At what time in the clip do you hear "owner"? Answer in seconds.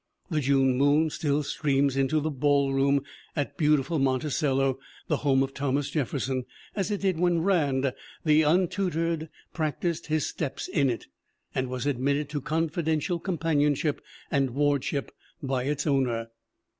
15.85-16.31